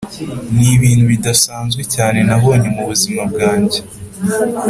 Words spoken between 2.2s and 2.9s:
nabonye